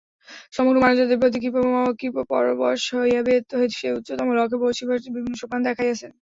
সমগ্র 0.53 0.77
মানবজাতির 0.83 1.21
প্রতি 1.21 1.37
কৃপাপরবশ 1.99 2.81
হইয়া 2.95 3.21
বেদ 3.27 3.43
সেই 3.73 3.93
উচ্চতম 3.97 4.27
লক্ষ্যে 4.37 4.61
পৌঁছিবার 4.63 4.97
বিভিন্ন 5.07 5.35
সোপান 5.41 5.59
দেখাইয়াছেন। 5.67 6.11